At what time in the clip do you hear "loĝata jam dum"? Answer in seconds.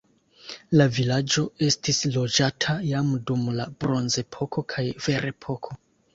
2.15-3.45